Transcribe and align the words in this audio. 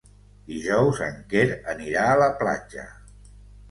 Dijous 0.51 1.03
en 1.09 1.21
Quer 1.35 1.45
anirà 1.77 2.09
a 2.11 2.19
la 2.25 2.35
platja. 2.43 2.93